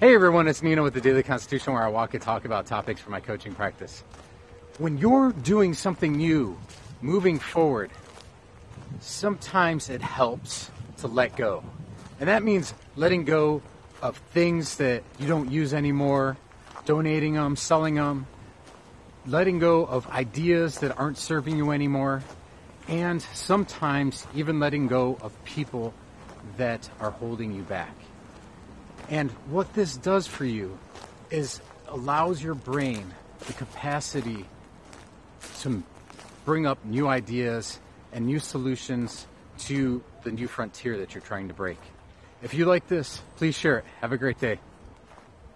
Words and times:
Hey 0.00 0.12
everyone, 0.12 0.48
it's 0.48 0.60
Nino 0.60 0.82
with 0.82 0.94
the 0.94 1.00
Daily 1.00 1.22
Constitution 1.22 1.72
where 1.72 1.84
I 1.84 1.88
walk 1.88 2.14
and 2.14 2.22
talk 2.22 2.44
about 2.44 2.66
topics 2.66 3.00
for 3.00 3.10
my 3.10 3.20
coaching 3.20 3.54
practice. 3.54 4.02
When 4.78 4.98
you're 4.98 5.30
doing 5.30 5.72
something 5.72 6.16
new, 6.16 6.58
moving 7.00 7.38
forward, 7.38 7.92
sometimes 8.98 9.90
it 9.90 10.02
helps 10.02 10.68
to 10.98 11.06
let 11.06 11.36
go. 11.36 11.62
And 12.18 12.28
that 12.28 12.42
means 12.42 12.74
letting 12.96 13.24
go 13.24 13.62
of 14.02 14.16
things 14.16 14.78
that 14.78 15.04
you 15.20 15.28
don't 15.28 15.52
use 15.52 15.72
anymore, 15.72 16.38
donating 16.86 17.34
them, 17.34 17.54
selling 17.54 17.94
them, 17.94 18.26
letting 19.26 19.60
go 19.60 19.86
of 19.86 20.08
ideas 20.10 20.80
that 20.80 20.98
aren't 20.98 21.18
serving 21.18 21.56
you 21.56 21.70
anymore, 21.70 22.24
and 22.88 23.22
sometimes 23.32 24.26
even 24.34 24.58
letting 24.58 24.88
go 24.88 25.16
of 25.22 25.32
people 25.44 25.94
that 26.56 26.90
are 26.98 27.12
holding 27.12 27.54
you 27.54 27.62
back. 27.62 27.94
And 29.08 29.30
what 29.48 29.72
this 29.74 29.96
does 29.96 30.26
for 30.26 30.44
you 30.44 30.78
is 31.30 31.60
allows 31.88 32.42
your 32.42 32.54
brain 32.54 33.12
the 33.46 33.52
capacity 33.52 34.46
to 35.60 35.82
bring 36.44 36.66
up 36.66 36.84
new 36.84 37.08
ideas 37.08 37.78
and 38.12 38.26
new 38.26 38.38
solutions 38.38 39.26
to 39.58 40.02
the 40.22 40.30
new 40.30 40.48
frontier 40.48 40.98
that 40.98 41.14
you're 41.14 41.22
trying 41.22 41.48
to 41.48 41.54
break. 41.54 41.78
If 42.42 42.54
you 42.54 42.66
like 42.66 42.88
this, 42.88 43.20
please 43.36 43.54
share 43.54 43.78
it. 43.78 43.84
Have 44.00 44.12
a 44.12 44.18
great 44.18 44.38
day. 44.38 44.58